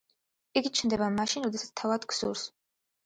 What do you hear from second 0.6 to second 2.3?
იგი ჩნდება მაშინ, როდესაც თავად